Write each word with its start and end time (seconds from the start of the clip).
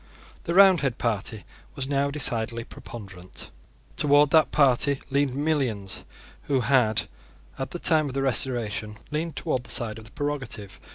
The 0.45 0.55
Roundhead 0.55 0.97
party 0.97 1.43
was 1.75 1.87
now 1.87 2.09
decidedly 2.09 2.63
preponderant. 2.63 3.51
Towards 3.97 4.31
that 4.31 4.49
party 4.51 4.99
leaned 5.11 5.35
millions 5.35 6.05
who 6.45 6.61
had, 6.61 7.07
at 7.59 7.69
the 7.69 7.77
time 7.77 8.07
of 8.07 8.15
the 8.15 8.23
Restoration, 8.23 8.95
leaned 9.11 9.35
towards 9.35 9.65
the 9.65 9.69
side 9.69 9.99
of 9.99 10.15
prerogative. 10.15 10.79